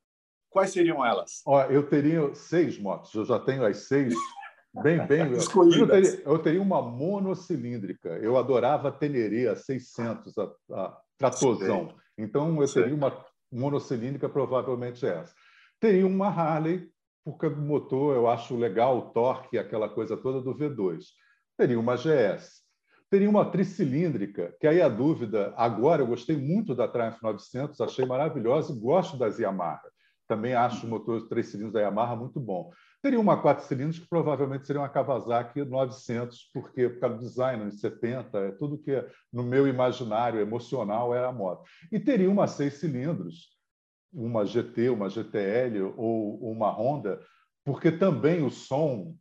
[0.49, 1.41] quais seriam elas?
[1.45, 4.13] Ó, eu teria seis motos, eu já tenho as seis
[4.84, 5.21] bem, bem.
[5.34, 11.95] eu, teria, eu teria uma monocilíndrica, eu adorava a Teneré, a 600, a, a Tratozão.
[12.15, 15.34] Então, eu teria uma monocilíndrica, provavelmente essa.
[15.80, 16.88] Teria uma Harley,
[17.26, 21.03] porque o motor eu acho legal, o torque, aquela coisa toda do V2
[21.58, 22.64] teria uma GS.
[23.10, 28.06] Teria uma tricilíndrica, que aí a dúvida, agora eu gostei muito da Triumph 900, achei
[28.06, 29.82] maravilhosa e gosto das Yamaha.
[30.28, 32.72] Também acho o motor três cilindros da Yamaha muito bom.
[33.04, 37.70] Teria uma quatro cilindros que provavelmente seria uma Kawasaki 900, porque por causa do design,
[37.70, 41.70] de 70, é tudo que é, no meu imaginário emocional era a moto.
[41.91, 43.49] E teria uma seis cilindros,
[44.12, 47.22] uma GT, uma GTL ou uma Honda,
[47.66, 49.16] porque também o som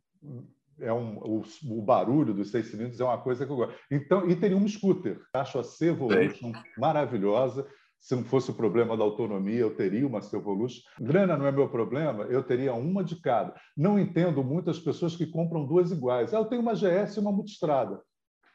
[0.79, 3.75] é um, o, o, barulho dos seis cilindros é uma coisa que eu gosto.
[3.91, 5.19] Então, e teria um scooter.
[5.33, 7.67] Acho a C Evolution maravilhosa.
[7.99, 10.81] Se não fosse o problema da autonomia, eu teria uma C Evolution.
[10.99, 13.55] Grana não é meu problema, eu teria uma de cada.
[13.77, 16.33] Não entendo muitas pessoas que compram duas iguais.
[16.33, 18.01] Ah, eu tenho uma GS e uma multistrada.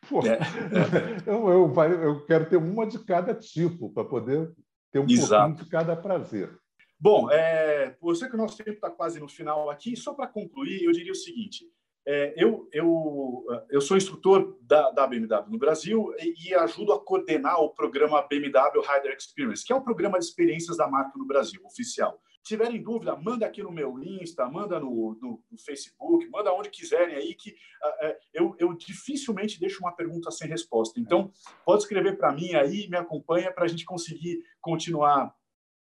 [0.09, 0.39] Pô, é.
[1.27, 4.53] eu, eu, eu, quero ter uma de cada tipo para poder
[4.93, 5.45] ter um Exato.
[5.47, 6.59] pouquinho de cada prazer.
[7.01, 9.97] Bom, é, eu sei que o nosso tempo está quase no final aqui.
[9.97, 11.65] Só para concluir, eu diria o seguinte:
[12.11, 17.05] é, eu, eu, eu sou instrutor da, da BMW no Brasil e, e, ajudo a
[17.05, 21.27] coordenar o programa BMW Rider Experience, que é o programa de experiências da marca no
[21.27, 22.19] Brasil, oficial.
[22.43, 26.71] Se tiverem dúvida, manda aqui no meu Insta, manda no, no, no Facebook, manda onde
[26.71, 30.99] quiserem aí, que uh, eu, eu dificilmente deixo uma pergunta sem resposta.
[30.99, 31.31] Então,
[31.63, 35.31] pode escrever para mim aí, me acompanha para a gente conseguir continuar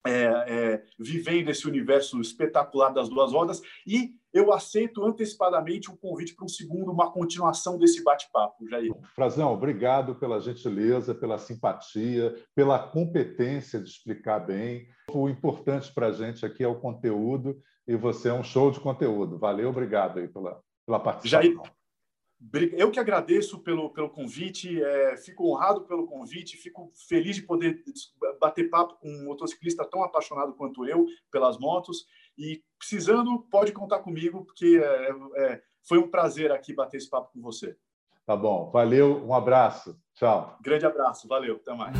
[0.05, 6.35] é, é, vivendo esse universo espetacular das duas rodas e eu aceito antecipadamente um convite
[6.35, 8.93] para um segundo, uma continuação desse bate-papo, Jair.
[9.15, 14.87] Frazão, obrigado pela gentileza, pela simpatia, pela competência de explicar bem.
[15.09, 18.79] O importante para a gente aqui é o conteúdo e você é um show de
[18.81, 19.39] conteúdo.
[19.39, 21.41] Valeu, obrigado aí pela, pela participação.
[21.41, 21.57] Jair,
[22.73, 27.83] eu que agradeço pelo, pelo convite, é, fico honrado pelo convite, fico feliz de poder
[28.39, 32.05] bater papo com um motociclista tão apaixonado quanto eu pelas motos.
[32.37, 35.09] E precisando, pode contar comigo, porque é,
[35.43, 37.75] é, foi um prazer aqui bater esse papo com você.
[38.25, 40.57] Tá bom, valeu, um abraço, tchau.
[40.61, 41.95] Grande abraço, valeu, até mais.